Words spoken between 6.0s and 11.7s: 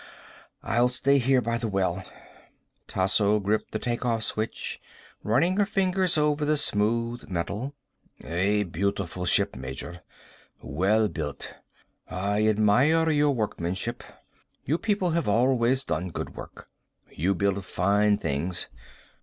over the smooth metal. "A beautiful ship, Major. Well built.